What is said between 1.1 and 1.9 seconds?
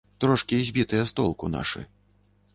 з толку нашы.